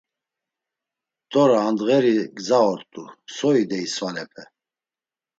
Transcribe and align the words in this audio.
T̆ora 1.31 1.57
a 1.67 1.69
ndğeri 1.73 2.15
gza 2.37 2.59
ort̆u 2.71 3.03
so 3.35 3.49
idey 3.61 3.85
svalepe. 3.95 4.43